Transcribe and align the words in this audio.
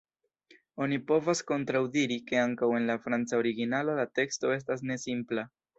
Oni 0.85 0.97
povas 1.11 1.43
kontraŭdiri, 1.51 2.19
ke 2.31 2.41
ankaŭ 2.47 2.73
en 2.81 2.91
la 2.93 2.99
franca 3.07 3.43
originalo 3.45 4.01
la 4.03 4.11
teksto 4.21 4.55
estas 4.59 4.87
ne 4.93 5.01
simpla. 5.09 5.51